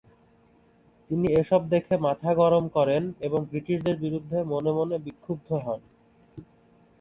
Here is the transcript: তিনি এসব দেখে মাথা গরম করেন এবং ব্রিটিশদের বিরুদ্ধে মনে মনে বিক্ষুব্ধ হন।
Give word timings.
তিনি 1.09 1.27
এসব 1.33 1.61
দেখে 1.69 1.95
মাথা 1.97 2.31
গরম 2.33 2.65
করেন 2.67 3.03
এবং 3.19 3.39
ব্রিটিশদের 3.45 3.95
বিরুদ্ধে 3.97 4.37
মনে 4.43 4.71
মনে 4.71 4.95
বিক্ষুব্ধ 5.05 5.49
হন। 5.65 5.81